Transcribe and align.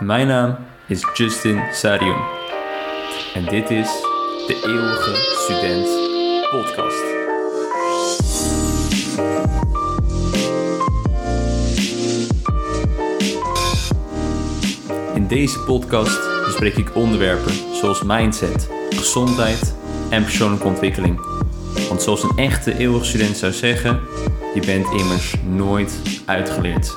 Mijn 0.00 0.26
naam 0.26 0.56
is 0.86 1.06
Justin 1.14 1.62
Sarion. 1.72 2.22
En 3.34 3.44
dit 3.44 3.70
is 3.70 3.86
de 4.46 4.62
Eeuwige 4.66 5.14
Student 5.14 5.88
Podcast. 6.50 7.04
In 15.14 15.26
deze 15.26 15.58
podcast 15.58 16.44
bespreek 16.44 16.76
ik 16.76 16.94
onderwerpen 16.94 17.52
zoals 17.74 18.02
mindset, 18.02 18.70
gezondheid 18.90 19.74
en 20.10 20.22
persoonlijke 20.22 20.66
ontwikkeling. 20.66 21.20
Want 21.88 22.02
zoals 22.02 22.22
een 22.22 22.36
echte 22.36 22.78
eeuwige 22.78 23.04
student 23.04 23.36
zou 23.36 23.52
zeggen, 23.52 24.00
je 24.54 24.60
bent 24.66 24.86
immers 25.00 25.34
nooit 25.44 26.00
uitgeleerd. 26.26 26.96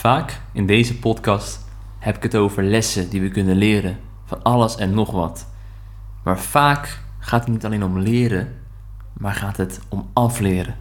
Vaak 0.00 0.40
in 0.52 0.66
deze 0.66 0.98
podcast 0.98 1.68
heb 1.98 2.16
ik 2.16 2.22
het 2.22 2.36
over 2.36 2.62
lessen 2.62 3.10
die 3.10 3.20
we 3.20 3.28
kunnen 3.28 3.56
leren 3.56 3.98
van 4.24 4.42
alles 4.42 4.76
en 4.76 4.94
nog 4.94 5.10
wat. 5.10 5.46
Maar 6.24 6.38
vaak 6.38 7.00
gaat 7.18 7.40
het 7.40 7.48
niet 7.48 7.64
alleen 7.64 7.84
om 7.84 7.98
leren, 7.98 8.56
maar 9.12 9.34
gaat 9.34 9.56
het 9.56 9.80
om 9.88 10.10
afleren. 10.12 10.76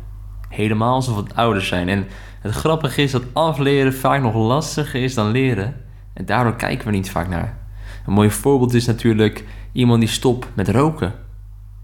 Helemaal 0.49 0.93
alsof 0.93 1.15
we 1.15 1.35
ouders 1.35 1.67
zijn. 1.67 1.89
En 1.89 2.07
het 2.41 2.55
grappige 2.55 3.01
is 3.01 3.11
dat 3.11 3.23
afleren 3.33 3.93
vaak 3.93 4.21
nog 4.21 4.33
lastiger 4.33 5.03
is 5.03 5.13
dan 5.13 5.31
leren. 5.31 5.75
En 6.13 6.25
daardoor 6.25 6.55
kijken 6.55 6.85
we 6.85 6.91
niet 6.91 7.11
vaak 7.11 7.27
naar. 7.27 7.57
Een 8.05 8.13
mooi 8.13 8.31
voorbeeld 8.31 8.73
is 8.73 8.85
natuurlijk 8.85 9.43
iemand 9.71 9.99
die 9.99 10.09
stopt 10.09 10.47
met 10.53 10.69
roken. 10.69 11.13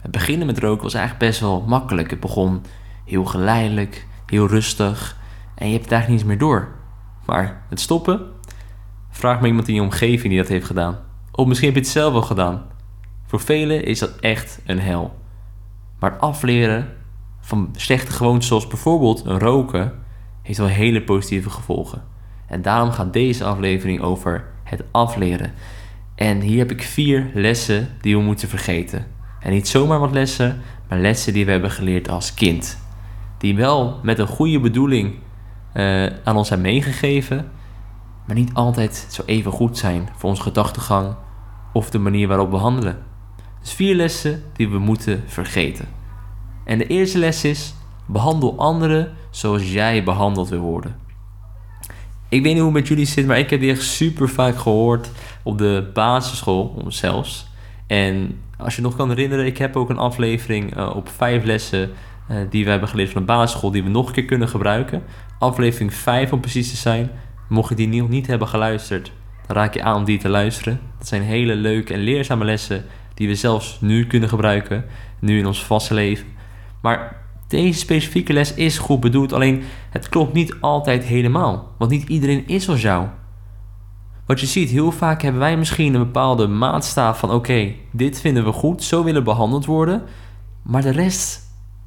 Het 0.02 0.12
beginnen 0.12 0.48
met 0.48 0.60
roken 0.60 0.84
was 0.84 0.94
eigenlijk 0.94 1.26
best 1.26 1.40
wel 1.40 1.64
makkelijk. 1.68 2.10
Het 2.10 2.20
begon 2.20 2.62
heel 3.06 3.26
geleidelijk, 3.26 4.08
heel 4.26 4.48
rustig. 4.48 5.18
En 5.56 5.66
je 5.66 5.74
hebt 5.74 5.84
het 5.84 5.94
eigenlijk 5.94 6.22
niet 6.22 6.32
meer 6.32 6.48
door. 6.48 6.84
Maar 7.26 7.62
het 7.70 7.80
stoppen, 7.80 8.22
vraag 9.10 9.42
me 9.42 9.48
iemand 9.48 9.68
in 9.68 9.74
je 9.74 9.82
omgeving 9.82 10.34
die 10.34 10.42
dat 10.42 10.48
heeft 10.48 10.66
gedaan. 10.66 11.00
Of 11.32 11.46
misschien 11.48 11.68
heb 11.68 11.78
je 11.78 11.84
het 11.84 11.92
zelf 11.92 12.14
wel 12.14 12.22
gedaan. 12.22 12.66
Voor 13.26 13.40
velen 13.40 13.86
is 13.86 14.00
dat 14.00 14.16
echt 14.20 14.62
een 14.66 14.80
hel. 14.80 15.16
Maar 16.00 16.18
afleren 16.18 16.94
van 17.40 17.70
slechte 17.76 18.12
gewoontes 18.12 18.48
zoals 18.48 18.68
bijvoorbeeld 18.68 19.24
roken 19.26 19.94
heeft 20.42 20.58
wel 20.58 20.68
hele 20.68 21.02
positieve 21.02 21.50
gevolgen. 21.50 22.04
En 22.48 22.62
daarom 22.62 22.92
gaat 22.92 23.14
deze 23.14 23.44
aflevering 23.44 24.02
over 24.02 24.46
het 24.64 24.84
afleren. 24.92 25.54
En 26.16 26.42
hier 26.42 26.58
heb 26.58 26.72
ik 26.72 26.82
vier 26.82 27.32
lessen 27.34 27.90
die 28.02 28.18
we 28.18 28.24
moeten 28.24 28.50
vergeten. 28.50 29.06
En 29.40 29.52
niet 29.52 29.68
zomaar 29.68 30.00
wat 30.00 30.12
lessen, 30.12 30.62
maar 30.90 31.00
lessen 31.00 31.34
die 31.34 31.46
we 31.46 31.52
hebben 31.52 31.72
geleerd 31.72 32.10
als 32.10 32.34
kind. 32.34 32.80
Die 33.38 33.56
wel 33.56 34.00
met 34.04 34.20
een 34.20 34.28
goede 34.28 34.60
bedoeling 34.60 35.14
uh, 35.76 36.06
aan 36.24 36.38
ons 36.38 36.48
zijn 36.48 36.62
meegegeven, 36.62 37.52
maar 38.28 38.36
niet 38.36 38.54
altijd 38.54 39.08
zo 39.10 39.22
even 39.26 39.52
goed 39.52 39.78
zijn 39.78 40.10
voor 40.16 40.30
onze 40.30 40.42
gedachtegang 40.42 41.16
of 41.74 41.90
de 41.90 42.00
manier 42.00 42.28
waarop 42.28 42.52
we 42.52 42.58
handelen. 42.58 42.98
Dus 43.62 43.74
vier 43.74 43.96
lessen 43.96 44.44
die 44.54 44.70
we 44.70 44.78
moeten 44.78 45.24
vergeten. 45.26 45.88
En 46.64 46.78
de 46.78 46.88
eerste 46.88 47.18
les 47.18 47.44
is: 47.44 47.74
behandel 48.06 48.58
anderen 48.58 49.14
zoals 49.30 49.72
jij 49.72 50.04
behandeld 50.04 50.50
wil 50.50 50.60
worden. 50.60 50.96
Ik 52.30 52.44
weet 52.44 52.54
niet 52.54 52.64
hoe 52.64 52.72
het 52.72 52.80
met 52.80 52.88
jullie 52.88 53.06
zit, 53.06 53.26
maar 53.26 53.40
ik 53.40 53.50
heb 53.50 53.60
die 53.60 53.72
echt 53.72 53.84
super 53.84 54.30
vaak 54.30 54.58
gehoord 54.58 55.12
op 55.44 55.58
de 55.58 55.90
basisschool 55.94 56.86
zelfs. 56.88 57.48
En 57.88 58.40
als 58.58 58.76
je 58.76 58.82
nog 58.82 58.96
kan 58.96 59.10
herinneren, 59.10 59.46
ik 59.46 59.58
heb 59.58 59.76
ook 59.76 59.90
een 59.90 59.98
aflevering 59.98 60.78
uh, 60.78 60.96
op 60.96 61.10
vijf 61.10 61.44
lessen 61.44 61.92
uh, 62.32 62.38
die 62.50 62.64
we 62.64 62.70
hebben 62.70 62.90
geleerd 62.90 63.12
van 63.12 63.22
de 63.22 63.28
basisschool, 63.28 63.72
die 63.72 63.84
we 63.84 63.90
nog 63.90 64.08
een 64.08 64.14
keer 64.14 64.26
kunnen 64.26 64.50
gebruiken. 64.50 65.04
Aflevering 65.40 65.94
5 65.94 66.34
om 66.34 66.40
precies 66.40 66.70
te 66.70 66.76
zijn. 66.76 67.10
Mocht 67.50 67.70
je 67.70 67.76
die 67.76 67.88
nog 67.88 68.10
niet 68.10 68.28
hebben 68.28 68.48
geluisterd, 68.48 69.12
dan 69.48 69.56
raak 69.56 69.74
je 69.74 69.84
aan 69.84 69.96
om 69.96 70.04
die 70.06 70.18
te 70.18 70.30
luisteren. 70.30 70.80
Dat 70.98 71.08
zijn 71.08 71.22
hele 71.22 71.56
leuke 71.56 71.94
en 71.94 72.00
leerzame 72.00 72.46
lessen 72.46 72.86
die 73.14 73.28
we 73.28 73.36
zelfs 73.36 73.78
nu 73.82 74.08
kunnen 74.08 74.30
gebruiken, 74.30 74.86
nu 75.20 75.38
in 75.38 75.46
ons 75.46 75.66
vaste 75.66 75.94
leven. 75.94 76.28
Maar 76.82 77.24
deze 77.48 77.80
specifieke 77.80 78.34
les 78.34 78.54
is 78.54 78.78
goed 78.78 79.00
bedoeld, 79.00 79.34
alleen 79.34 79.64
het 79.90 80.10
klopt 80.10 80.34
niet 80.34 80.56
altijd 80.60 81.04
helemaal, 81.04 81.74
want 81.78 81.92
niet 81.92 82.10
iedereen 82.10 82.48
is 82.48 82.70
als 82.70 82.82
jou. 82.82 83.08
Wat 84.26 84.40
je 84.40 84.46
ziet, 84.46 84.70
heel 84.70 84.92
vaak 84.92 85.22
hebben 85.22 85.42
wij 85.42 85.58
misschien 85.58 85.94
een 85.94 86.04
bepaalde 86.04 86.48
maatstaaf 86.48 87.20
van 87.20 87.32
oké, 87.32 87.74
dit 87.92 88.22
vinden 88.22 88.44
we 88.44 88.52
goed, 88.52 88.84
zo 88.84 89.04
willen 89.04 89.24
behandeld 89.24 89.66
worden, 89.66 90.04
maar 90.62 90.82
de 90.82 90.92
rest 90.92 91.45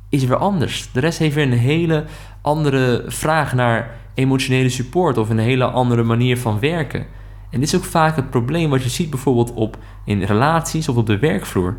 is 0.08 0.24
weer 0.24 0.36
anders. 0.36 0.88
De 0.92 1.00
rest 1.00 1.18
heeft 1.18 1.34
weer 1.34 1.44
een 1.44 1.52
hele 1.52 2.04
andere 2.42 3.04
vraag 3.06 3.54
naar 3.54 3.96
emotionele 4.14 4.68
support 4.68 5.18
of 5.18 5.28
een 5.28 5.38
hele 5.38 5.64
andere 5.64 6.02
manier 6.02 6.38
van 6.38 6.60
werken. 6.60 7.06
En 7.50 7.60
dit 7.60 7.68
is 7.68 7.76
ook 7.76 7.84
vaak 7.84 8.16
het 8.16 8.30
probleem 8.30 8.70
wat 8.70 8.82
je 8.82 8.88
ziet 8.88 9.10
bijvoorbeeld 9.10 9.54
op 9.54 9.78
in 10.04 10.22
relaties 10.22 10.88
of 10.88 10.96
op 10.96 11.06
de 11.06 11.18
werkvloer. 11.18 11.76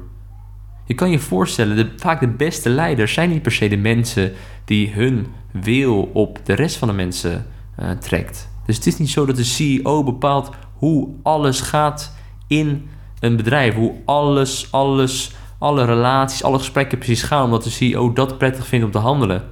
Je 0.85 0.93
kan 0.93 1.11
je 1.11 1.19
voorstellen, 1.19 1.75
de, 1.75 1.91
vaak 1.95 2.19
de 2.19 2.27
beste 2.27 2.69
leiders 2.69 3.13
zijn 3.13 3.29
niet 3.29 3.41
per 3.41 3.51
se 3.51 3.67
de 3.67 3.77
mensen 3.77 4.33
die 4.65 4.91
hun 4.91 5.27
wil 5.51 6.09
op 6.13 6.39
de 6.43 6.53
rest 6.53 6.77
van 6.77 6.87
de 6.87 6.93
mensen 6.93 7.45
uh, 7.79 7.91
trekt. 7.91 8.49
Dus 8.65 8.75
het 8.75 8.85
is 8.85 8.97
niet 8.97 9.09
zo 9.09 9.25
dat 9.25 9.35
de 9.35 9.43
CEO 9.43 10.03
bepaalt 10.03 10.49
hoe 10.73 11.09
alles 11.23 11.61
gaat 11.61 12.15
in 12.47 12.89
een 13.19 13.35
bedrijf, 13.35 13.75
hoe 13.75 13.93
alles, 14.05 14.67
alles 14.71 15.31
alle 15.59 15.85
relaties, 15.85 16.43
alle 16.43 16.57
gesprekken 16.57 16.97
precies 16.97 17.23
gaan 17.23 17.43
omdat 17.43 17.63
de 17.63 17.69
CEO 17.69 18.13
dat 18.13 18.37
prettig 18.37 18.67
vindt 18.67 18.85
om 18.85 18.91
te 18.91 18.97
handelen. 18.97 19.43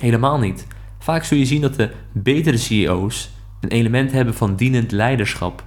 Helemaal 0.00 0.38
niet. 0.38 0.66
Vaak 0.98 1.24
zul 1.24 1.38
je 1.38 1.44
zien 1.44 1.60
dat 1.60 1.74
de 1.74 1.90
betere 2.12 2.56
CEO's 2.56 3.30
een 3.60 3.68
element 3.68 4.12
hebben 4.12 4.34
van 4.34 4.56
dienend 4.56 4.92
leiderschap. 4.92 5.64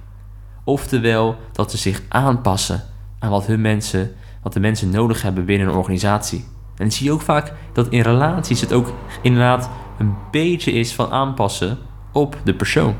Oftewel 0.64 1.36
dat 1.52 1.70
ze 1.70 1.76
zich 1.76 2.02
aanpassen 2.08 2.82
aan 3.18 3.30
wat 3.30 3.46
hun 3.46 3.60
mensen, 3.60 4.12
wat 4.42 4.52
de 4.52 4.60
mensen 4.60 4.90
nodig 4.90 5.22
hebben 5.22 5.44
binnen 5.44 5.68
een 5.68 5.74
organisatie. 5.74 6.38
En 6.38 6.88
dan 6.88 6.90
zie 6.90 7.06
je 7.06 7.12
ook 7.12 7.20
vaak 7.20 7.52
dat 7.72 7.88
in 7.88 8.00
relaties 8.00 8.60
het 8.60 8.72
ook 8.72 8.92
inderdaad 9.22 9.70
een 9.98 10.14
beetje 10.30 10.72
is 10.72 10.94
van 10.94 11.10
aanpassen 11.10 11.78
op 12.12 12.36
de 12.44 12.54
persoon. 12.54 12.94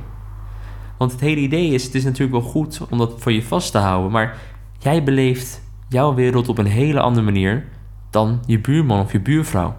Want 0.99 1.13
het 1.13 1.21
hele 1.21 1.41
idee 1.41 1.71
is, 1.71 1.85
het 1.85 1.95
is 1.95 2.05
natuurlijk 2.05 2.43
wel 2.43 2.51
goed 2.51 2.81
om 2.91 2.99
dat 2.99 3.15
voor 3.17 3.33
je 3.33 3.43
vast 3.43 3.73
te 3.73 3.79
houden, 3.79 4.11
maar 4.11 4.39
jij 4.79 5.05
beleeft 5.05 5.62
jouw 5.93 6.15
wereld 6.15 6.49
op 6.49 6.59
een 6.59 6.67
hele 6.67 7.01
andere 7.01 7.25
manier 7.25 7.69
dan 8.11 8.43
je 8.47 8.61
buurman 8.61 9.01
of 9.01 9.13
je 9.13 9.21
buurvrouw. 9.21 9.77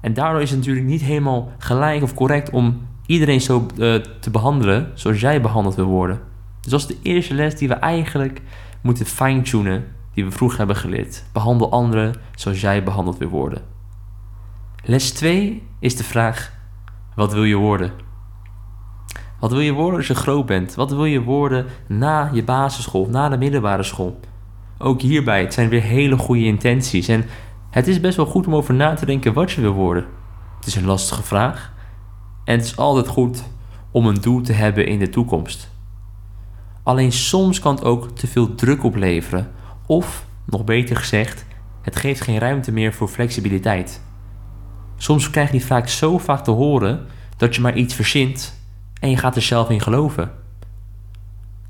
En 0.00 0.14
daardoor 0.14 0.42
is 0.42 0.50
het 0.50 0.58
natuurlijk 0.58 0.86
niet 0.86 1.00
helemaal 1.00 1.52
gelijk 1.58 2.02
of 2.02 2.14
correct 2.14 2.50
om 2.50 2.86
iedereen 3.06 3.40
zo 3.40 3.66
uh, 3.76 3.94
te 3.94 4.30
behandelen 4.30 4.90
zoals 4.94 5.20
jij 5.20 5.40
behandeld 5.40 5.74
wil 5.74 5.86
worden. 5.86 6.20
Dus 6.60 6.70
dat 6.70 6.80
is 6.80 6.86
de 6.86 6.98
eerste 7.02 7.34
les 7.34 7.54
die 7.54 7.68
we 7.68 7.74
eigenlijk 7.74 8.42
moeten 8.80 9.06
fine-tunen, 9.06 9.84
die 10.14 10.24
we 10.24 10.30
vroeger 10.30 10.58
hebben 10.58 10.76
geleerd. 10.76 11.24
Behandel 11.32 11.70
anderen 11.70 12.14
zoals 12.34 12.60
jij 12.60 12.82
behandeld 12.82 13.18
wil 13.18 13.28
worden. 13.28 13.62
Les 14.84 15.12
2 15.12 15.62
is 15.78 15.96
de 15.96 16.04
vraag: 16.04 16.52
wat 17.14 17.32
wil 17.32 17.44
je 17.44 17.56
worden? 17.56 17.92
Wat 19.40 19.50
wil 19.50 19.60
je 19.60 19.72
worden 19.72 19.98
als 19.98 20.06
je 20.06 20.14
groot 20.14 20.46
bent? 20.46 20.74
Wat 20.74 20.90
wil 20.90 21.04
je 21.04 21.22
worden 21.22 21.66
na 21.86 22.30
je 22.32 22.44
basisschool, 22.44 23.08
na 23.10 23.28
de 23.28 23.36
middelbare 23.36 23.82
school? 23.82 24.20
Ook 24.78 25.00
hierbij, 25.00 25.40
het 25.40 25.54
zijn 25.54 25.68
weer 25.68 25.82
hele 25.82 26.16
goede 26.16 26.44
intenties. 26.44 27.08
En 27.08 27.24
het 27.70 27.86
is 27.86 28.00
best 28.00 28.16
wel 28.16 28.26
goed 28.26 28.46
om 28.46 28.54
over 28.54 28.74
na 28.74 28.94
te 28.94 29.06
denken 29.06 29.32
wat 29.32 29.50
je 29.50 29.60
wil 29.60 29.72
worden. 29.72 30.06
Het 30.56 30.66
is 30.66 30.74
een 30.74 30.84
lastige 30.84 31.22
vraag. 31.22 31.72
En 32.44 32.56
het 32.56 32.64
is 32.64 32.76
altijd 32.76 33.08
goed 33.08 33.42
om 33.90 34.06
een 34.06 34.20
doel 34.20 34.40
te 34.40 34.52
hebben 34.52 34.86
in 34.86 34.98
de 34.98 35.08
toekomst. 35.08 35.70
Alleen 36.82 37.12
soms 37.12 37.60
kan 37.60 37.74
het 37.74 37.84
ook 37.84 38.10
te 38.10 38.26
veel 38.26 38.54
druk 38.54 38.84
opleveren. 38.84 39.50
Of, 39.86 40.26
nog 40.46 40.64
beter 40.64 40.96
gezegd, 40.96 41.46
het 41.82 41.96
geeft 41.96 42.20
geen 42.20 42.38
ruimte 42.38 42.72
meer 42.72 42.92
voor 42.92 43.08
flexibiliteit. 43.08 44.02
Soms 44.96 45.30
krijg 45.30 45.46
je 45.46 45.58
die 45.58 45.66
vaak 45.66 45.88
zo 45.88 46.18
vaak 46.18 46.44
te 46.44 46.50
horen 46.50 47.06
dat 47.36 47.54
je 47.54 47.60
maar 47.60 47.76
iets 47.76 47.94
verzint 47.94 48.60
en 49.00 49.10
je 49.10 49.16
gaat 49.16 49.36
er 49.36 49.42
zelf 49.42 49.70
in 49.70 49.80
geloven. 49.80 50.30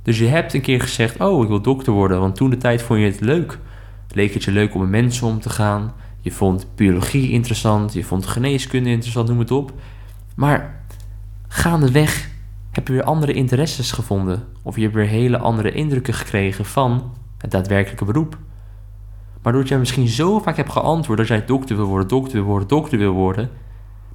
Dus 0.08 0.18
je 0.18 0.26
hebt 0.26 0.54
een 0.54 0.60
keer 0.60 0.80
gezegd: 0.80 1.20
Oh, 1.20 1.42
ik 1.42 1.48
wil 1.48 1.60
dokter 1.60 1.92
worden, 1.92 2.20
want 2.20 2.36
toen 2.36 2.50
de 2.50 2.56
tijd 2.56 2.82
vond 2.82 3.00
je 3.00 3.06
het 3.06 3.20
leuk. 3.20 3.58
Leek 4.10 4.34
het 4.34 4.44
je 4.44 4.52
leuk 4.52 4.74
om 4.74 4.80
met 4.80 4.90
mensen 4.90 5.26
om 5.26 5.40
te 5.40 5.50
gaan. 5.50 5.92
Je 6.20 6.32
vond 6.32 6.66
biologie 6.74 7.30
interessant, 7.30 7.92
je 7.92 8.04
vond 8.04 8.26
geneeskunde 8.26 8.90
interessant, 8.90 9.28
noem 9.28 9.38
het 9.38 9.50
op. 9.50 9.72
Maar 10.36 10.84
gaandeweg 11.48 12.30
heb 12.70 12.86
je 12.86 12.92
weer 12.92 13.02
andere 13.02 13.32
interesses 13.32 13.92
gevonden. 13.92 14.44
Of 14.62 14.76
je 14.76 14.82
hebt 14.82 14.94
weer 14.94 15.06
hele 15.06 15.38
andere 15.38 15.72
indrukken 15.72 16.14
gekregen 16.14 16.64
van 16.64 17.12
het 17.38 17.50
daadwerkelijke 17.50 18.04
beroep. 18.04 18.38
Maar 19.42 19.52
doordat 19.52 19.70
jij 19.70 19.78
misschien 19.78 20.08
zo 20.08 20.38
vaak 20.38 20.56
hebt 20.56 20.72
geantwoord 20.72 21.18
dat 21.18 21.28
jij 21.28 21.44
dokter 21.44 21.76
wil 21.76 21.86
worden, 21.86 22.08
dokter 22.08 22.38
wil 22.38 22.44
worden, 22.44 22.68
dokter 22.68 22.98
wil 22.98 23.12
worden, 23.12 23.50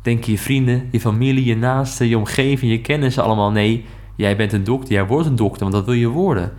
denken 0.01 0.31
je 0.31 0.37
vrienden, 0.37 0.87
je 0.91 0.99
familie, 0.99 1.45
je 1.45 1.57
naasten, 1.57 2.07
je 2.07 2.17
omgeving, 2.17 2.71
je 2.71 2.81
kennissen 2.81 3.23
allemaal 3.23 3.51
nee. 3.51 3.85
Jij 4.15 4.35
bent 4.35 4.53
een 4.53 4.63
dokter, 4.63 4.93
jij 4.93 5.07
wordt 5.07 5.27
een 5.27 5.35
dokter, 5.35 5.61
want 5.61 5.73
dat 5.73 5.85
wil 5.85 5.93
je 5.93 6.07
worden. 6.07 6.51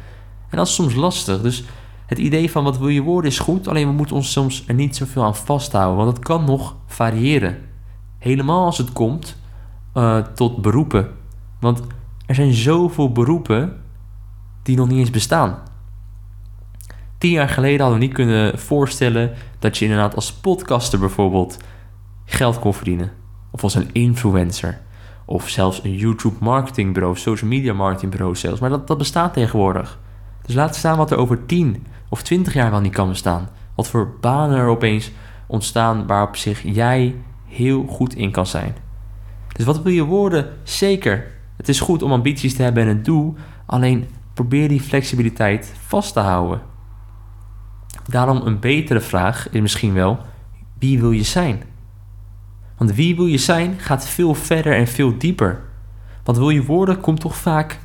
En 0.50 0.56
dat 0.56 0.66
is 0.66 0.74
soms 0.74 0.94
lastig. 0.94 1.40
Dus 1.40 1.64
Het 2.06 2.18
idee 2.18 2.50
van 2.50 2.64
wat 2.64 2.78
wil 2.78 2.88
je 2.88 3.02
worden 3.02 3.30
is 3.30 3.38
goed, 3.38 3.68
alleen 3.68 3.86
we 3.86 3.92
moeten 3.92 4.16
ons 4.16 4.32
soms 4.32 4.64
er 4.66 4.74
niet 4.74 4.96
zoveel 4.96 5.24
aan 5.24 5.36
vasthouden, 5.36 6.04
want 6.04 6.16
het 6.16 6.24
kan 6.24 6.44
nog 6.44 6.76
variëren. 6.86 7.58
Helemaal 8.18 8.64
als 8.64 8.78
het 8.78 8.92
komt 8.92 9.36
uh, 9.94 10.18
tot 10.18 10.62
beroepen. 10.62 11.08
Want 11.60 11.82
er 12.26 12.34
zijn 12.34 12.52
zoveel 12.52 13.12
beroepen 13.12 13.80
die 14.62 14.76
nog 14.76 14.88
niet 14.88 14.98
eens 14.98 15.10
bestaan. 15.10 15.58
Tien 17.18 17.30
jaar 17.30 17.48
geleden 17.48 17.80
hadden 17.80 17.98
we 17.98 18.04
niet 18.04 18.14
kunnen 18.14 18.58
voorstellen 18.58 19.32
dat 19.58 19.78
je 19.78 19.84
inderdaad 19.84 20.14
als 20.14 20.32
podcaster 20.32 20.98
bijvoorbeeld 20.98 21.56
geld 22.24 22.58
kon 22.58 22.74
verdienen. 22.74 23.12
Of 23.50 23.62
als 23.62 23.74
een 23.74 23.92
influencer. 23.92 24.80
Of 25.24 25.48
zelfs 25.48 25.84
een 25.84 25.96
YouTube 25.96 26.36
marketingbureau, 26.40 27.16
social 27.16 27.50
media 27.50 27.72
marketingbureau 27.72 28.36
zelfs. 28.36 28.60
Maar 28.60 28.70
dat, 28.70 28.86
dat 28.86 28.98
bestaat 28.98 29.32
tegenwoordig. 29.32 29.98
Dus 30.46 30.54
laat 30.54 30.76
staan 30.76 30.96
wat 30.96 31.10
er 31.10 31.18
over 31.18 31.46
10 31.46 31.86
of 32.08 32.22
20 32.22 32.54
jaar 32.54 32.70
wel 32.70 32.80
niet 32.80 32.92
kan 32.92 33.08
bestaan. 33.08 33.48
Wat 33.74 33.88
voor 33.88 34.14
banen 34.20 34.58
er 34.58 34.68
opeens 34.68 35.10
ontstaan 35.46 36.06
waarop 36.06 36.36
zich 36.36 36.62
jij 36.62 37.14
heel 37.46 37.86
goed 37.86 38.14
in 38.14 38.30
kan 38.30 38.46
zijn. 38.46 38.74
Dus 39.52 39.64
wat 39.64 39.82
wil 39.82 39.92
je 39.92 40.04
worden? 40.04 40.52
Zeker. 40.62 41.32
Het 41.56 41.68
is 41.68 41.80
goed 41.80 42.02
om 42.02 42.12
ambities 42.12 42.54
te 42.54 42.62
hebben 42.62 42.82
en 42.82 42.88
een 42.88 43.02
doel. 43.02 43.34
Alleen 43.66 44.06
probeer 44.34 44.68
die 44.68 44.80
flexibiliteit 44.80 45.74
vast 45.86 46.12
te 46.12 46.20
houden. 46.20 46.60
Daarom 48.08 48.40
een 48.46 48.60
betere 48.60 49.00
vraag 49.00 49.50
is 49.50 49.60
misschien 49.60 49.94
wel: 49.94 50.18
wie 50.78 51.00
wil 51.00 51.10
je 51.10 51.22
zijn? 51.22 51.62
Want 52.76 52.92
wie 52.92 53.16
wil 53.16 53.26
je 53.26 53.38
zijn 53.38 53.74
gaat 53.78 54.06
veel 54.06 54.34
verder 54.34 54.76
en 54.76 54.86
veel 54.86 55.18
dieper. 55.18 55.60
Wat 56.24 56.36
wil 56.36 56.50
je 56.50 56.64
worden 56.64 57.00
komt 57.00 57.20
toch 57.20 57.36
vaak 57.36 57.78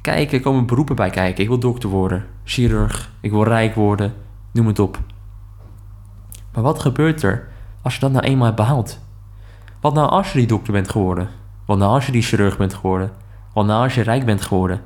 kijken, 0.00 0.40
komen 0.40 0.66
beroepen 0.66 0.96
bij 0.96 1.10
kijken. 1.10 1.42
Ik 1.42 1.48
wil 1.48 1.58
dokter 1.58 1.88
worden, 1.88 2.26
chirurg, 2.44 3.12
ik 3.20 3.30
wil 3.30 3.44
rijk 3.44 3.74
worden, 3.74 4.14
noem 4.52 4.66
het 4.66 4.78
op. 4.78 4.98
Maar 6.52 6.62
wat 6.62 6.80
gebeurt 6.80 7.22
er 7.22 7.48
als 7.82 7.94
je 7.94 8.00
dat 8.00 8.12
nou 8.12 8.24
eenmaal 8.24 8.44
hebt 8.44 8.56
behaald? 8.56 9.00
Wat 9.80 9.94
nou 9.94 10.08
als 10.08 10.32
je 10.32 10.38
die 10.38 10.46
dokter 10.46 10.72
bent 10.72 10.88
geworden? 10.88 11.28
Wat 11.66 11.78
nou 11.78 11.92
als 11.92 12.06
je 12.06 12.12
die 12.12 12.22
chirurg 12.22 12.56
bent 12.56 12.74
geworden? 12.74 13.10
Wat 13.52 13.66
nou 13.66 13.82
als 13.82 13.94
je 13.94 14.02
rijk 14.02 14.24
bent 14.24 14.42
geworden? 14.42 14.80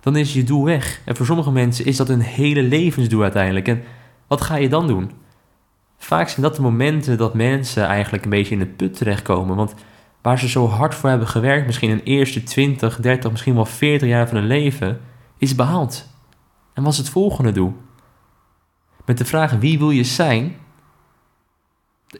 Dan 0.00 0.16
is 0.16 0.32
je 0.32 0.44
doel 0.44 0.64
weg. 0.64 1.00
En 1.04 1.16
voor 1.16 1.26
sommige 1.26 1.50
mensen 1.50 1.84
is 1.84 1.96
dat 1.96 2.08
een 2.08 2.20
hele 2.20 2.62
levensdoel 2.62 3.22
uiteindelijk. 3.22 3.68
En 3.68 3.82
wat 4.26 4.40
ga 4.40 4.56
je 4.56 4.68
dan 4.68 4.86
doen? 4.86 5.10
Vaak 5.98 6.28
zijn 6.28 6.42
dat 6.42 6.56
de 6.56 6.62
momenten 6.62 7.18
dat 7.18 7.34
mensen 7.34 7.86
eigenlijk 7.86 8.24
een 8.24 8.30
beetje 8.30 8.52
in 8.54 8.58
de 8.58 8.66
put 8.66 8.96
terechtkomen. 8.96 9.56
Want 9.56 9.74
waar 10.22 10.38
ze 10.38 10.48
zo 10.48 10.68
hard 10.68 10.94
voor 10.94 11.08
hebben 11.08 11.28
gewerkt, 11.28 11.66
misschien 11.66 11.90
een 11.90 12.02
eerste 12.02 12.42
20, 12.42 13.00
30, 13.00 13.30
misschien 13.30 13.54
wel 13.54 13.64
40 13.64 14.08
jaar 14.08 14.28
van 14.28 14.36
hun 14.36 14.46
leven, 14.46 15.00
is 15.38 15.54
behaald. 15.54 16.08
En 16.72 16.82
wat 16.82 16.92
is 16.92 16.98
het 16.98 17.08
volgende 17.08 17.52
doel? 17.52 17.76
Met 19.04 19.18
de 19.18 19.24
vraag 19.24 19.52
wie 19.52 19.78
wil 19.78 19.90
je 19.90 20.04
zijn, 20.04 20.56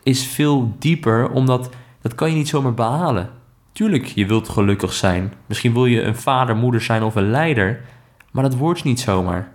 is 0.02 0.26
veel 0.26 0.74
dieper, 0.78 1.30
omdat 1.30 1.70
dat 2.00 2.14
kan 2.14 2.30
je 2.30 2.36
niet 2.36 2.48
zomaar 2.48 2.74
behalen. 2.74 3.30
Tuurlijk, 3.72 4.06
je 4.06 4.26
wilt 4.26 4.48
gelukkig 4.48 4.92
zijn. 4.92 5.32
Misschien 5.46 5.72
wil 5.72 5.86
je 5.86 6.02
een 6.02 6.16
vader, 6.16 6.56
moeder 6.56 6.80
zijn 6.80 7.02
of 7.02 7.14
een 7.14 7.30
leider, 7.30 7.84
maar 8.30 8.42
dat 8.42 8.56
wordt 8.56 8.84
niet 8.84 9.00
zomaar. 9.00 9.52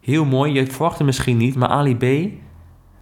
Heel 0.00 0.24
mooi, 0.24 0.52
je 0.52 0.66
verwacht 0.66 0.98
het 0.98 1.06
misschien 1.06 1.36
niet, 1.36 1.56
maar 1.56 1.68
Ali 1.68 1.96
B 1.96 2.32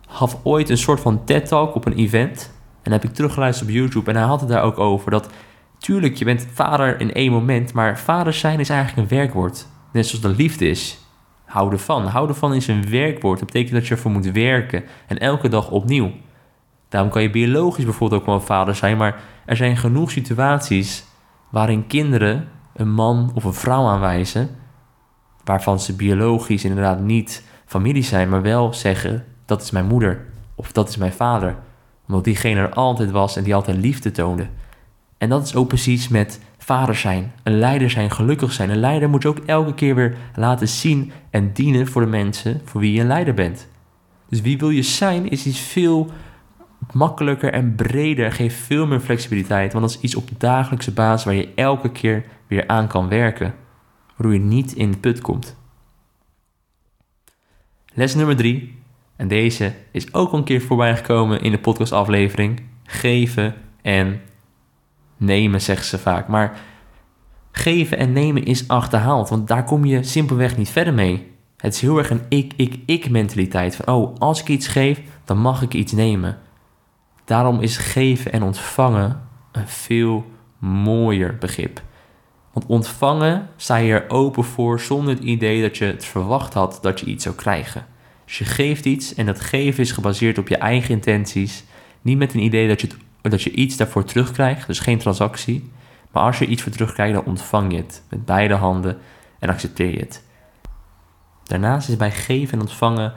gaf 0.06 0.38
ooit 0.42 0.68
een 0.68 0.78
soort 0.78 1.00
van 1.00 1.24
TED-talk 1.24 1.74
op 1.74 1.86
een 1.86 1.96
event. 1.96 2.52
En 2.82 2.92
heb 2.92 3.04
ik 3.04 3.14
teruggeluisterd 3.14 3.68
op 3.68 3.74
YouTube 3.74 4.10
en 4.10 4.16
hij 4.16 4.26
had 4.26 4.40
het 4.40 4.48
daar 4.48 4.62
ook 4.62 4.78
over 4.78 5.10
dat... 5.10 5.28
Tuurlijk, 5.78 6.16
je 6.16 6.24
bent 6.24 6.46
vader 6.52 7.00
in 7.00 7.12
één 7.12 7.32
moment, 7.32 7.72
maar 7.72 7.98
vader 7.98 8.32
zijn 8.32 8.60
is 8.60 8.68
eigenlijk 8.68 9.10
een 9.10 9.16
werkwoord. 9.16 9.66
Net 9.92 10.06
zoals 10.06 10.24
de 10.24 10.42
liefde 10.42 10.68
is. 10.68 10.98
Houden 11.44 11.80
van. 11.80 12.06
Houden 12.06 12.36
van 12.36 12.54
is 12.54 12.66
een 12.66 12.90
werkwoord. 12.90 13.38
Dat 13.38 13.46
betekent 13.46 13.74
dat 13.74 13.86
je 13.86 13.94
ervoor 13.94 14.10
moet 14.10 14.30
werken. 14.30 14.84
En 15.06 15.18
elke 15.18 15.48
dag 15.48 15.70
opnieuw. 15.70 16.12
Daarom 16.88 17.10
kan 17.10 17.22
je 17.22 17.30
biologisch 17.30 17.84
bijvoorbeeld 17.84 18.20
ook 18.20 18.26
wel 18.26 18.34
een 18.34 18.40
vader 18.40 18.74
zijn, 18.74 18.96
maar 18.96 19.20
er 19.46 19.56
zijn 19.56 19.76
genoeg 19.76 20.10
situaties 20.10 21.04
waarin 21.50 21.86
kinderen 21.86 22.48
een 22.74 22.90
man 22.90 23.30
of 23.34 23.44
een 23.44 23.54
vrouw 23.54 23.86
aanwijzen, 23.86 24.50
waarvan 25.44 25.80
ze 25.80 25.96
biologisch 25.96 26.64
inderdaad 26.64 27.00
niet 27.00 27.44
familie 27.66 28.02
zijn, 28.02 28.28
maar 28.28 28.42
wel 28.42 28.72
zeggen: 28.72 29.24
dat 29.44 29.62
is 29.62 29.70
mijn 29.70 29.86
moeder 29.86 30.24
of 30.54 30.72
dat 30.72 30.88
is 30.88 30.96
mijn 30.96 31.12
vader, 31.12 31.56
omdat 32.06 32.24
diegene 32.24 32.60
er 32.60 32.74
altijd 32.74 33.10
was 33.10 33.36
en 33.36 33.44
die 33.44 33.54
altijd 33.54 33.76
liefde 33.76 34.10
toonde. 34.10 34.46
En 35.18 35.28
dat 35.28 35.44
is 35.44 35.54
ook 35.54 35.68
precies 35.68 36.08
met 36.08 36.40
vader 36.58 36.94
zijn, 36.94 37.32
een 37.42 37.58
leider 37.58 37.90
zijn, 37.90 38.10
gelukkig 38.10 38.52
zijn. 38.52 38.70
Een 38.70 38.76
leider 38.76 39.08
moet 39.08 39.22
je 39.22 39.28
ook 39.28 39.38
elke 39.38 39.74
keer 39.74 39.94
weer 39.94 40.16
laten 40.34 40.68
zien 40.68 41.12
en 41.30 41.52
dienen 41.52 41.86
voor 41.86 42.02
de 42.02 42.08
mensen 42.08 42.60
voor 42.64 42.80
wie 42.80 42.92
je 42.92 43.00
een 43.00 43.06
leider 43.06 43.34
bent. 43.34 43.68
Dus 44.28 44.40
wie 44.40 44.58
wil 44.58 44.70
je 44.70 44.82
zijn 44.82 45.28
is 45.28 45.46
iets 45.46 45.60
veel 45.60 46.10
makkelijker 46.92 47.52
en 47.52 47.74
breder, 47.74 48.32
geeft 48.32 48.56
veel 48.56 48.86
meer 48.86 49.00
flexibiliteit. 49.00 49.72
Want 49.72 49.84
dat 49.84 49.94
is 49.94 50.02
iets 50.02 50.14
op 50.14 50.28
dagelijkse 50.38 50.92
basis 50.92 51.24
waar 51.24 51.34
je 51.34 51.52
elke 51.54 51.90
keer 51.90 52.24
weer 52.46 52.66
aan 52.66 52.86
kan 52.86 53.08
werken. 53.08 53.54
Waardoor 54.16 54.32
je 54.32 54.44
niet 54.44 54.72
in 54.72 54.90
de 54.90 54.98
put 54.98 55.20
komt. 55.20 55.56
Les 57.94 58.14
nummer 58.14 58.36
drie, 58.36 58.82
en 59.16 59.28
deze 59.28 59.72
is 59.90 60.14
ook 60.14 60.32
een 60.32 60.44
keer 60.44 60.60
voorbij 60.60 60.96
gekomen 60.96 61.40
in 61.40 61.50
de 61.50 61.58
podcastaflevering. 61.58 62.62
Geven 62.84 63.54
en 63.82 64.20
nemen, 65.16 65.60
zeggen 65.60 65.86
ze 65.86 65.98
vaak. 65.98 66.28
Maar 66.28 66.60
geven 67.50 67.98
en 67.98 68.12
nemen 68.12 68.44
is 68.44 68.68
achterhaald, 68.68 69.28
want 69.28 69.48
daar 69.48 69.64
kom 69.64 69.84
je 69.84 70.02
simpelweg 70.02 70.56
niet 70.56 70.70
verder 70.70 70.94
mee. 70.94 71.32
Het 71.56 71.74
is 71.74 71.80
heel 71.80 71.98
erg 71.98 72.10
een 72.10 72.22
ik, 72.28 72.52
ik, 72.56 72.78
ik 72.86 73.10
mentaliteit. 73.10 73.76
Van, 73.76 73.94
oh, 73.94 74.14
als 74.18 74.40
ik 74.40 74.48
iets 74.48 74.66
geef, 74.66 75.00
dan 75.24 75.38
mag 75.38 75.62
ik 75.62 75.74
iets 75.74 75.92
nemen. 75.92 76.38
Daarom 77.24 77.60
is 77.60 77.76
geven 77.76 78.32
en 78.32 78.42
ontvangen 78.42 79.22
een 79.52 79.68
veel 79.68 80.24
mooier 80.58 81.36
begrip. 81.38 81.82
Want 82.52 82.66
ontvangen 82.66 83.48
sta 83.56 83.76
je 83.76 83.92
er 83.92 84.10
open 84.10 84.44
voor 84.44 84.80
zonder 84.80 85.14
het 85.14 85.22
idee 85.22 85.62
dat 85.62 85.76
je 85.76 85.84
het 85.84 86.04
verwacht 86.04 86.54
had 86.54 86.78
dat 86.82 87.00
je 87.00 87.06
iets 87.06 87.24
zou 87.24 87.34
krijgen. 87.34 87.86
Dus 88.24 88.38
je 88.38 88.44
geeft 88.44 88.84
iets 88.84 89.14
en 89.14 89.26
dat 89.26 89.40
geven 89.40 89.82
is 89.82 89.92
gebaseerd 89.92 90.38
op 90.38 90.48
je 90.48 90.56
eigen 90.56 90.90
intenties. 90.90 91.64
Niet 92.02 92.18
met 92.18 92.34
een 92.34 92.42
idee 92.42 92.68
dat 92.68 92.80
je, 92.80 92.88
dat 93.22 93.42
je 93.42 93.50
iets 93.50 93.76
daarvoor 93.76 94.04
terugkrijgt, 94.04 94.66
dus 94.66 94.78
geen 94.78 94.98
transactie. 94.98 95.70
Maar 96.12 96.22
als 96.22 96.38
je 96.38 96.46
iets 96.46 96.62
voor 96.62 96.72
terugkrijgt, 96.72 97.14
dan 97.14 97.24
ontvang 97.24 97.72
je 97.72 97.78
het 97.78 98.02
met 98.10 98.24
beide 98.24 98.54
handen 98.54 98.98
en 99.38 99.48
accepteer 99.48 99.90
je 99.90 99.98
het. 99.98 100.24
Daarnaast 101.44 101.88
is 101.88 101.96
bij 101.96 102.12
geven 102.12 102.54
en 102.54 102.60
ontvangen 102.60 103.12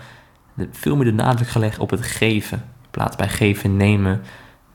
veel 0.71 0.95
meer 0.95 1.05
de 1.05 1.13
nadruk 1.13 1.47
gelegd 1.47 1.79
op 1.79 1.89
het 1.89 2.01
geven 2.01 2.75
plaats 2.97 3.15
bij 3.15 3.29
geven 3.29 3.77
nemen, 3.77 4.21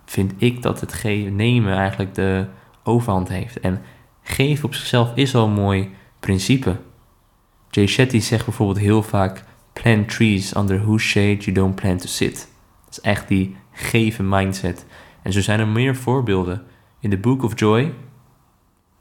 vind 0.04 0.32
ik 0.36 0.62
dat 0.62 0.80
het 0.80 0.92
geven 0.92 1.36
nemen 1.36 1.76
eigenlijk 1.76 2.14
de 2.14 2.46
overhand 2.82 3.28
heeft. 3.28 3.60
En 3.60 3.82
geven 4.22 4.64
op 4.64 4.74
zichzelf 4.74 5.12
is 5.14 5.34
al 5.34 5.44
een 5.44 5.52
mooi 5.52 5.90
principe. 6.20 6.76
Jay 7.70 7.86
Shetty 7.86 8.20
zegt 8.20 8.44
bijvoorbeeld 8.44 8.78
heel 8.78 9.02
vaak: 9.02 9.44
plant 9.72 10.08
trees 10.08 10.56
under 10.56 10.80
whose 10.80 11.06
shade 11.06 11.36
you 11.36 11.52
don't 11.52 11.74
plan 11.74 11.96
to 11.96 12.06
sit. 12.06 12.48
Dat 12.84 12.90
is 12.90 13.00
echt 13.00 13.28
die 13.28 13.56
geven 13.70 14.28
mindset. 14.28 14.86
En 15.22 15.32
zo 15.32 15.40
zijn 15.40 15.60
er 15.60 15.68
meer 15.68 15.96
voorbeelden. 15.96 16.62
In 16.98 17.10
The 17.10 17.18
Book 17.18 17.42
of 17.42 17.58
Joy, 17.58 17.94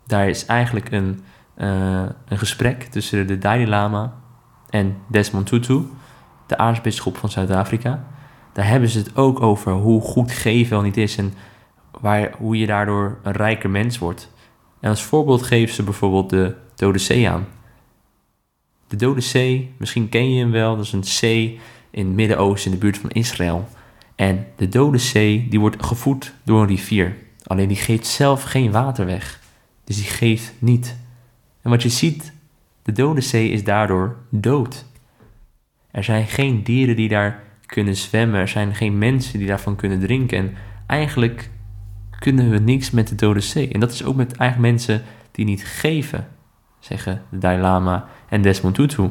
daar 0.06 0.30
is 0.30 0.46
eigenlijk 0.46 0.92
een, 0.92 1.24
uh, 1.58 2.06
een 2.26 2.38
gesprek 2.38 2.84
tussen 2.84 3.28
de 3.28 3.38
Dalai 3.38 3.68
Lama 3.68 4.14
en 4.70 4.98
Desmond 5.08 5.46
Tutu, 5.46 5.84
de 6.48 6.58
aartsbisschop 6.58 7.18
van 7.18 7.30
Zuid-Afrika 7.30 8.06
daar 8.54 8.68
hebben 8.68 8.90
ze 8.90 8.98
het 8.98 9.16
ook 9.16 9.42
over 9.42 9.72
hoe 9.72 10.02
goed 10.02 10.32
geven 10.32 10.70
wel 10.70 10.82
niet 10.82 10.98
is 10.98 11.18
en 11.18 11.34
waar, 12.02 12.32
hoe 12.38 12.58
je 12.58 12.66
daardoor 12.66 13.20
een 13.24 13.32
rijker 13.32 13.70
mens 13.70 13.98
wordt. 13.98 14.32
En 14.80 14.90
als 14.90 15.04
voorbeeld 15.04 15.42
geven 15.42 15.76
ze 15.76 15.84
bijvoorbeeld 15.84 16.30
de 16.30 16.56
Dode 16.76 16.98
Zee 16.98 17.30
aan. 17.30 17.48
De 18.92 18.98
Dode 18.98 19.22
Zee, 19.22 19.72
misschien 19.78 20.10
ken 20.10 20.34
je 20.34 20.40
hem 20.40 20.52
wel, 20.52 20.76
dat 20.76 20.86
is 20.86 20.92
een 20.92 21.04
zee 21.04 21.60
in 21.92 22.06
het 22.06 22.16
Midden-Oosten 22.16 22.72
in 22.72 22.78
de 22.78 22.84
buurt 22.84 22.98
van 22.98 23.10
Israël. 23.10 23.68
En 24.16 24.48
de 24.56 24.70
Dode 24.70 24.98
Zee 24.98 25.48
die 25.50 25.60
wordt 25.60 25.86
gevoed 25.86 26.34
door 26.44 26.62
een 26.62 26.68
rivier. 26.68 27.16
Alleen 27.44 27.68
die 27.68 27.78
geeft 27.78 28.08
zelf 28.08 28.44
geen 28.44 28.72
water 28.72 29.06
weg. 29.06 29.40
Dus 29.84 29.96
die 29.96 30.06
geeft 30.06 30.54
niet. 30.60 30.96
En 31.62 31.70
wat 31.70 31.82
je 31.82 31.90
ziet, 31.90 32.34
de 32.82 32.92
Dode 32.92 33.22
Zee 33.22 33.50
is 33.50 33.64
daardoor 33.64 34.18
dood. 34.30 34.86
Er 35.92 36.04
zijn 36.04 36.28
geen 36.28 36.64
dieren 36.64 36.96
die 36.96 37.10
daar 37.10 37.44
kunnen 37.66 37.96
zwemmen. 37.96 38.40
Er 38.40 38.48
zijn 38.48 38.76
geen 38.76 38.98
mensen 38.98 39.40
die 39.40 39.48
daarvan 39.48 39.76
kunnen 39.76 40.00
drinken. 40.00 40.38
En 40.38 40.54
eigenlijk 40.88 41.50
kunnen 42.20 42.50
we 42.50 42.60
niks 42.60 42.92
met 42.92 43.08
de 43.08 43.16
Dode 43.16 43.42
Zee. 43.42 43.70
En 43.70 43.80
dat 43.80 43.92
is 43.92 44.04
ook 44.04 44.16
met 44.16 44.36
eigenlijk 44.36 44.72
mensen 44.72 45.04
die 45.32 45.46
niet 45.46 45.66
geven, 45.66 46.28
zeggen 46.82 47.22
de 47.30 47.38
Dalai 47.38 47.62
Lama 47.62 48.06
en 48.30 48.42
Desmond 48.42 48.76
Tutu. 48.76 49.10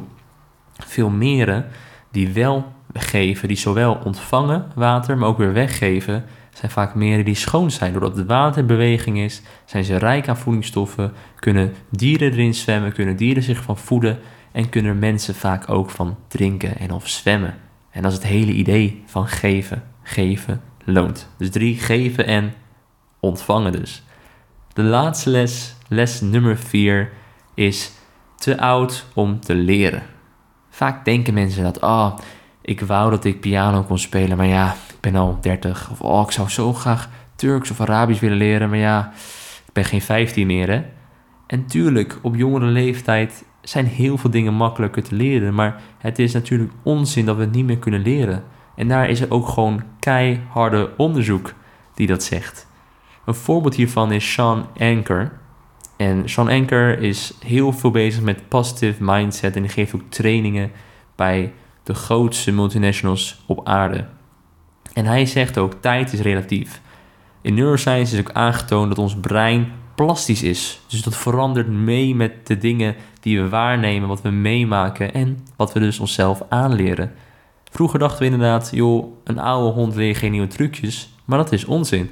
Veel 0.77 1.09
meren 1.09 1.65
die 2.11 2.29
wel 2.29 2.71
geven, 2.93 3.47
die 3.47 3.57
zowel 3.57 3.99
ontvangen 4.03 4.71
water, 4.75 5.17
maar 5.17 5.29
ook 5.29 5.37
weer 5.37 5.53
weggeven, 5.53 6.25
zijn 6.53 6.71
vaak 6.71 6.95
meren 6.95 7.25
die 7.25 7.35
schoon 7.35 7.71
zijn. 7.71 7.91
Doordat 7.91 8.15
het 8.15 8.27
water 8.27 8.61
in 8.61 8.67
beweging 8.67 9.17
is, 9.17 9.41
zijn 9.65 9.83
ze 9.83 9.97
rijk 9.97 10.27
aan 10.27 10.37
voedingsstoffen, 10.37 11.13
kunnen 11.35 11.73
dieren 11.89 12.31
erin 12.31 12.53
zwemmen, 12.53 12.93
kunnen 12.93 13.15
dieren 13.15 13.43
zich 13.43 13.61
van 13.61 13.77
voeden. 13.77 14.19
en 14.51 14.69
kunnen 14.69 14.99
mensen 14.99 15.35
vaak 15.35 15.69
ook 15.69 15.89
van 15.89 16.17
drinken 16.27 16.77
en 16.77 16.91
of 16.91 17.07
zwemmen. 17.07 17.55
En 17.91 18.01
dat 18.01 18.11
is 18.11 18.17
het 18.17 18.27
hele 18.27 18.51
idee 18.51 19.03
van 19.05 19.27
geven. 19.27 19.83
Geven 20.03 20.61
loont. 20.85 21.29
Dus 21.37 21.49
drie, 21.49 21.79
geven 21.79 22.25
en 22.25 22.53
ontvangen 23.19 23.71
dus. 23.71 24.03
De 24.73 24.83
laatste 24.83 25.29
les, 25.29 25.75
les 25.87 26.21
nummer 26.21 26.57
vier, 26.57 27.11
is 27.61 27.91
te 28.35 28.59
oud 28.59 29.05
om 29.13 29.39
te 29.39 29.55
leren. 29.55 30.03
Vaak 30.69 31.05
denken 31.05 31.33
mensen 31.33 31.63
dat, 31.63 31.79
oh, 31.79 32.17
ik 32.61 32.81
wou 32.81 33.09
dat 33.09 33.25
ik 33.25 33.39
piano 33.39 33.83
kon 33.83 33.99
spelen, 33.99 34.37
maar 34.37 34.47
ja, 34.47 34.75
ik 34.89 34.99
ben 34.99 35.15
al 35.15 35.37
30. 35.41 35.89
Of 35.91 36.01
oh, 36.01 36.21
ik 36.25 36.31
zou 36.31 36.49
zo 36.49 36.73
graag 36.73 37.09
Turks 37.35 37.71
of 37.71 37.81
Arabisch 37.81 38.21
willen 38.21 38.37
leren, 38.37 38.69
maar 38.69 38.77
ja, 38.77 39.11
ik 39.67 39.73
ben 39.73 39.85
geen 39.85 40.01
15 40.01 40.47
meer. 40.47 40.69
Hè? 40.69 40.83
En 41.47 41.65
tuurlijk, 41.65 42.19
op 42.21 42.35
jongere 42.35 42.65
leeftijd 42.65 43.45
zijn 43.61 43.85
heel 43.85 44.17
veel 44.17 44.29
dingen 44.29 44.53
makkelijker 44.53 45.03
te 45.03 45.15
leren, 45.15 45.53
maar 45.53 45.81
het 45.97 46.19
is 46.19 46.33
natuurlijk 46.33 46.71
onzin 46.83 47.25
dat 47.25 47.35
we 47.35 47.41
het 47.41 47.51
niet 47.51 47.65
meer 47.65 47.77
kunnen 47.77 48.01
leren. 48.01 48.43
En 48.75 48.87
daar 48.87 49.09
is 49.09 49.21
er 49.21 49.31
ook 49.31 49.47
gewoon 49.47 49.83
keiharde 49.99 50.89
onderzoek 50.97 51.53
die 51.95 52.07
dat 52.07 52.23
zegt. 52.23 52.67
Een 53.25 53.35
voorbeeld 53.35 53.75
hiervan 53.75 54.11
is 54.11 54.33
Sean 54.33 54.67
Anker. 54.79 55.31
En 56.01 56.29
Sean 56.29 56.49
Anker 56.49 56.99
is 56.99 57.33
heel 57.45 57.71
veel 57.73 57.91
bezig 57.91 58.21
met 58.21 58.47
positive 58.47 59.03
mindset 59.03 59.55
en 59.55 59.61
die 59.61 59.71
geeft 59.71 59.95
ook 59.95 60.01
trainingen 60.09 60.71
bij 61.15 61.53
de 61.83 61.93
grootste 61.93 62.51
multinationals 62.51 63.41
op 63.45 63.67
aarde. 63.67 64.05
En 64.93 65.05
hij 65.05 65.25
zegt 65.25 65.57
ook: 65.57 65.73
tijd 65.73 66.13
is 66.13 66.19
relatief. 66.19 66.81
In 67.41 67.53
neuroscience 67.53 68.13
is 68.13 68.19
ook 68.19 68.31
aangetoond 68.31 68.87
dat 68.87 68.97
ons 68.97 69.15
brein 69.15 69.71
plastisch 69.95 70.43
is. 70.43 70.81
Dus 70.87 71.01
dat 71.01 71.17
verandert 71.17 71.67
mee 71.67 72.15
met 72.15 72.47
de 72.47 72.57
dingen 72.57 72.95
die 73.19 73.41
we 73.41 73.49
waarnemen, 73.49 74.07
wat 74.07 74.21
we 74.21 74.29
meemaken 74.29 75.13
en 75.13 75.45
wat 75.55 75.73
we 75.73 75.79
dus 75.79 75.99
onszelf 75.99 76.41
aanleren. 76.49 77.11
Vroeger 77.69 77.99
dachten 77.99 78.19
we 78.19 78.25
inderdaad, 78.25 78.69
joh, 78.73 79.05
een 79.23 79.39
oude 79.39 79.73
hond 79.73 79.95
leert 79.95 80.17
geen 80.17 80.31
nieuwe 80.31 80.47
trucjes, 80.47 81.13
maar 81.25 81.37
dat 81.37 81.51
is 81.51 81.65
onzin. 81.65 82.09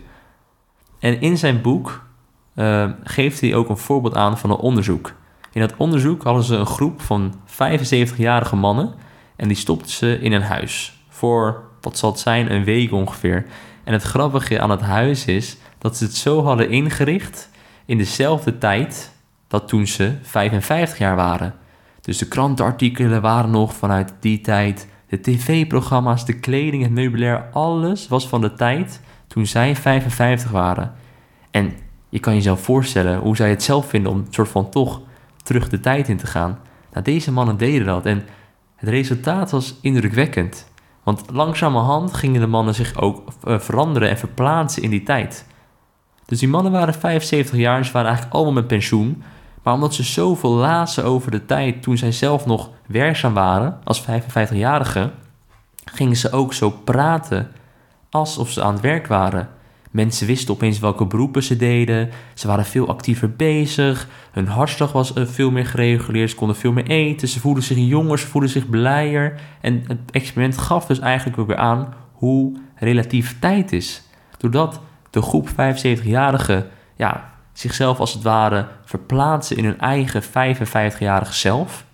En 1.00 1.22
in 1.22 1.38
zijn 1.38 1.62
boek 1.62 2.08
uh, 2.56 2.90
geeft 3.04 3.42
hij 3.42 3.56
ook 3.56 3.70
een 3.70 3.78
voorbeeld 3.78 4.16
aan 4.16 4.38
van 4.38 4.50
een 4.50 4.56
onderzoek. 4.56 5.14
In 5.52 5.62
dat 5.62 5.74
onderzoek 5.78 6.24
hadden 6.24 6.44
ze 6.44 6.56
een 6.56 6.66
groep 6.66 7.02
van 7.02 7.34
75-jarige 7.48 8.56
mannen 8.56 8.94
en 9.36 9.48
die 9.48 9.58
stopten 9.58 9.92
ze 9.92 10.20
in 10.22 10.32
een 10.32 10.42
huis. 10.42 11.04
Voor, 11.10 11.64
wat 11.82 11.98
zal 11.98 12.12
het 12.12 12.20
zijn, 12.20 12.52
een 12.52 12.64
week 12.64 12.92
ongeveer. 12.92 13.46
En 13.84 13.94
het 13.94 14.04
grappige 14.04 14.62
aan 14.62 14.70
het 14.70 14.82
huis 14.82 15.26
is 15.26 15.58
dat 15.78 15.98
ze 15.98 16.04
het 16.04 16.16
zo 16.16 16.44
hadden 16.44 16.70
ingericht 16.70 17.50
in 17.86 17.98
dezelfde 17.98 18.58
tijd 18.58 19.12
dat 19.48 19.68
toen 19.68 19.88
ze 19.88 20.14
55 20.22 20.98
jaar 20.98 21.16
waren. 21.16 21.56
Dus 22.02 22.18
de 22.18 22.28
krantenartikelen 22.28 23.22
waren 23.22 23.52
nog 23.52 23.74
vanuit 23.74 24.14
die 24.20 24.42
tijd. 24.42 24.88
De 25.08 25.22
tv-programma's, 25.22 26.26
de 26.26 26.40
kleding, 26.40 26.84
het 26.84 26.92
meubilair, 26.92 27.50
alles 27.52 28.08
was 28.08 28.28
van 28.28 28.42
de 28.42 28.54
tijd 28.54 29.02
toen 29.28 29.46
zij 29.46 29.76
55 29.76 30.52
waren. 30.52 30.94
En 31.52 31.74
je 32.10 32.20
kan 32.20 32.34
jezelf 32.34 32.62
voorstellen 32.62 33.20
hoe 33.20 33.36
zij 33.36 33.50
het 33.50 33.64
zelf 33.64 33.90
vinden 33.90 34.12
om 34.12 34.26
soort 34.30 34.50
van 34.50 34.70
toch 34.70 35.02
terug 35.44 35.70
de 35.70 35.80
tijd 35.80 36.08
in 36.08 36.18
te 36.18 36.28
gaan. 36.28 36.60
Nou, 36.92 37.04
deze 37.04 37.32
mannen 37.32 37.58
deden 37.58 37.86
dat 37.86 38.06
en 38.06 38.26
het 38.76 38.90
resultaat 38.90 39.52
was 39.52 39.76
indrukwekkend. 39.82 40.68
Want 41.04 41.24
langzamerhand 41.32 42.14
gingen 42.14 42.42
de 42.42 42.48
mannen 42.48 42.76
zich 42.76 42.96
ook 42.96 43.24
eh, 43.44 43.60
veranderen 43.60 44.10
en 44.10 44.18
verplaatsen 44.18 44.84
in 44.84 44.90
die 44.90 45.04
tijd. 45.04 45.46
Dus 46.26 46.40
die 46.40 46.48
mannen 46.48 46.72
waren 46.72 46.94
75 46.94 47.58
jaar 47.58 47.86
ze 47.86 47.92
waren 47.92 48.08
eigenlijk 48.08 48.36
allemaal 48.36 48.54
met 48.54 48.68
pensioen. 48.68 49.24
Maar 49.64 49.74
omdat 49.74 49.94
ze 49.94 50.04
zoveel 50.04 50.52
lazen 50.52 51.04
over 51.04 51.32
de 51.32 51.46
tijd 51.46 51.82
toen 51.82 51.98
zij 51.98 52.12
zelf 52.12 52.46
nog 52.46 52.70
werkzaam 52.88 53.34
waren 53.34 53.80
als 53.84 54.02
55-jarigen, 54.02 55.12
gingen 55.86 56.16
ze 56.16 56.32
ook 56.32 56.54
zo 56.54 56.70
praten 56.70 57.52
alsof 58.10 58.50
ze 58.50 58.64
aan 58.64 58.74
het 58.74 58.82
werk 58.82 59.08
waren. 59.08 59.50
Mensen 59.92 60.28
wisten 60.28 60.54
opeens 60.54 60.80
welke 60.80 61.06
beroepen 61.06 61.44
ze 61.44 61.56
deden. 61.56 62.10
Ze 62.34 62.48
waren 62.48 62.66
veel 62.66 62.88
actiever 62.88 63.32
bezig. 63.32 64.08
Hun 64.32 64.48
hartslag 64.48 64.92
was 64.92 65.14
eh, 65.14 65.26
veel 65.26 65.52
meer 65.52 65.66
gereguleerd. 65.66 66.30
Ze 66.30 66.36
konden 66.36 66.56
veel 66.56 66.72
meer 66.72 66.88
eten. 66.88 67.28
Ze 67.28 67.40
voelden 67.40 67.64
zich 67.64 67.78
jonger, 67.78 68.20
ze 68.20 68.28
voelden 68.28 68.50
zich 68.50 68.70
blijer. 68.70 69.40
En 69.62 69.84
het 69.88 70.00
experiment 70.12 70.58
gaf 70.58 70.86
dus 70.86 71.00
eigenlijk 71.00 71.40
ook 71.40 71.48
weer 71.48 71.58
aan 71.58 71.94
hoe 72.14 72.58
relatief 72.76 73.40
tijd 73.40 73.72
is. 73.72 74.04
Doordat 74.38 74.82
de 75.10 75.22
groep 75.22 75.50
75-jarigen 75.50 76.66
ja, 76.96 77.34
zichzelf 77.54 78.00
als 78.00 78.14
het 78.14 78.24
ware 78.24 78.68
verplaatsen 78.86 79.58
in 79.58 79.66
hun 79.66 79.80
eigen 79.80 80.24
55-jarige 80.24 81.34
zelf, 81.34 81.86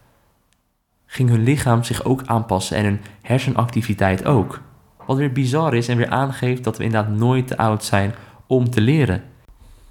ging 1.06 1.30
hun 1.30 1.44
lichaam 1.44 1.84
zich 1.84 2.04
ook 2.04 2.22
aanpassen 2.26 2.78
en 2.78 2.84
hun 2.84 3.02
hersenactiviteit 3.22 4.26
ook. 4.26 4.62
Wat 5.06 5.18
weer 5.18 5.32
bizar 5.32 5.74
is 5.74 5.88
en 5.88 5.98
weer 5.98 6.10
aangeeft 6.10 6.64
dat 6.64 6.78
we 6.78 6.84
inderdaad 6.84 7.16
nooit 7.18 7.48
te 7.48 7.58
oud 7.58 7.84
zijn 7.84 8.14
om 8.48 8.70
te 8.70 8.82
leren. 8.82 9.24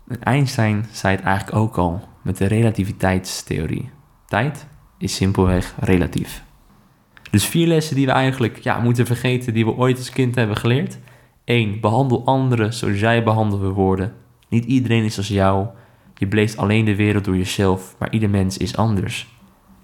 En 0.09 0.23
Einstein 0.23 0.87
zei 0.93 1.17
het 1.17 1.25
eigenlijk 1.25 1.57
ook 1.57 1.77
al 1.77 2.09
met 2.23 2.37
de 2.37 2.47
relativiteitstheorie. 2.47 3.91
Tijd 4.27 4.67
is 4.99 5.15
simpelweg 5.15 5.75
relatief. 5.79 6.43
Dus 7.31 7.47
vier 7.47 7.67
lessen 7.67 7.97
die 7.97 8.07
we 8.07 8.13
eigenlijk 8.13 8.59
ja, 8.59 8.81
moeten 8.81 9.07
vergeten, 9.07 9.55
die 9.55 9.65
we 9.65 9.77
ooit 9.77 9.99
als 9.99 10.11
kind 10.11 10.35
hebben 10.35 10.57
geleerd. 10.57 10.99
1. 11.45 11.81
Behandel 11.81 12.25
anderen 12.25 12.75
zoals 12.75 13.01
jij 13.01 13.23
behandeld 13.23 13.75
worden. 13.75 14.13
Niet 14.49 14.65
iedereen 14.65 15.05
is 15.05 15.17
als 15.17 15.29
jou. 15.29 15.67
Je 16.15 16.27
beleeft 16.27 16.57
alleen 16.57 16.85
de 16.85 16.97
wereld 16.97 17.25
door 17.25 17.37
jezelf, 17.37 17.95
maar 17.99 18.13
ieder 18.13 18.31
mens 18.31 18.57
is 18.57 18.77
anders. 18.77 19.29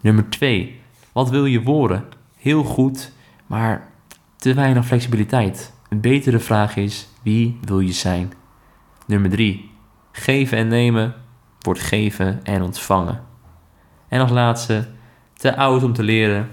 Nummer 0.00 0.28
2. 0.28 0.80
Wat 1.12 1.30
wil 1.30 1.44
je 1.44 1.62
worden? 1.62 2.04
Heel 2.36 2.64
goed, 2.64 3.12
maar 3.46 3.89
te 4.40 4.54
weinig 4.54 4.86
flexibiliteit. 4.86 5.72
Een 5.88 6.00
betere 6.00 6.38
vraag 6.38 6.76
is: 6.76 7.08
wie 7.22 7.58
wil 7.64 7.80
je 7.80 7.92
zijn? 7.92 8.32
Nummer 9.06 9.30
3. 9.30 9.70
Geven 10.12 10.58
en 10.58 10.68
nemen 10.68 11.14
wordt 11.60 11.80
geven 11.80 12.40
en 12.42 12.62
ontvangen. 12.62 13.20
En 14.08 14.20
als 14.20 14.30
laatste, 14.30 14.86
te 15.32 15.56
oud 15.56 15.82
om 15.82 15.92
te 15.92 16.02
leren. 16.02 16.48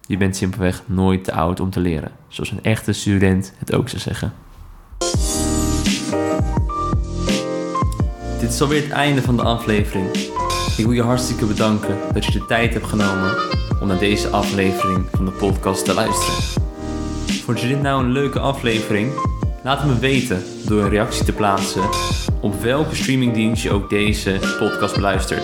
Je 0.00 0.16
bent 0.16 0.36
simpelweg 0.36 0.82
nooit 0.86 1.24
te 1.24 1.32
oud 1.32 1.60
om 1.60 1.70
te 1.70 1.80
leren, 1.80 2.10
zoals 2.28 2.50
een 2.50 2.62
echte 2.62 2.92
student 2.92 3.52
het 3.58 3.74
ook 3.74 3.88
zou 3.88 4.02
zeggen. 4.02 4.32
Dit 8.40 8.50
is 8.50 8.60
alweer 8.60 8.82
het 8.82 8.90
einde 8.90 9.22
van 9.22 9.36
de 9.36 9.42
aflevering. 9.42 10.14
Ik 10.76 10.84
wil 10.84 10.92
je 10.92 11.02
hartstikke 11.02 11.46
bedanken 11.46 11.96
dat 12.12 12.24
je 12.24 12.32
de 12.32 12.44
tijd 12.46 12.72
hebt 12.72 12.86
genomen 12.86 13.36
om 13.80 13.86
naar 13.86 13.98
deze 13.98 14.28
aflevering 14.28 15.06
van 15.12 15.24
de 15.24 15.30
podcast 15.30 15.84
te 15.84 15.94
luisteren. 15.94 16.71
Vond 17.44 17.60
je 17.60 17.68
dit 17.68 17.82
nou 17.82 18.04
een 18.04 18.12
leuke 18.12 18.38
aflevering? 18.38 19.12
Laat 19.62 19.78
het 19.78 19.88
me 19.88 19.98
weten 19.98 20.42
door 20.66 20.82
een 20.82 20.88
reactie 20.88 21.24
te 21.24 21.32
plaatsen 21.32 21.82
op 22.40 22.60
welke 22.60 22.94
streamingdienst 22.94 23.62
je 23.62 23.70
ook 23.70 23.90
deze 23.90 24.56
podcast 24.58 24.94
beluistert. 24.94 25.42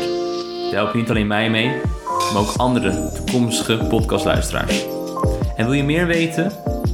Daar 0.71 0.81
help 0.81 0.93
je 0.93 0.99
niet 0.99 1.11
alleen 1.11 1.27
mij 1.27 1.51
mee, 1.51 1.73
maar 2.33 2.43
ook 2.43 2.55
andere 2.57 3.11
toekomstige 3.15 3.77
podcastluisteraars. 3.77 4.85
En 5.57 5.65
wil 5.65 5.73
je 5.73 5.85
meer 5.85 6.07
weten? 6.07 6.53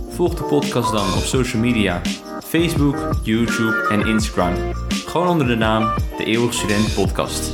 Volg 0.08 0.34
de 0.34 0.42
podcast 0.42 0.92
dan 0.92 1.14
op 1.14 1.22
social 1.22 1.62
media, 1.62 2.00
Facebook, 2.44 3.10
YouTube 3.22 3.86
en 3.88 4.06
Instagram. 4.06 4.54
Gewoon 5.06 5.28
onder 5.28 5.46
de 5.46 5.56
naam 5.56 5.94
De 6.16 6.24
Eeuwig 6.24 6.54
Student 6.54 6.94
Podcast. 6.94 7.52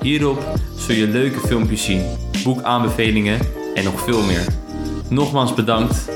Hierop 0.00 0.58
zul 0.76 0.94
je 0.94 1.08
leuke 1.08 1.40
filmpjes 1.40 1.84
zien, 1.84 2.02
boekaanbevelingen 2.44 3.40
en 3.74 3.84
nog 3.84 4.00
veel 4.00 4.22
meer. 4.22 4.44
Nogmaals 5.08 5.54
bedankt 5.54 6.15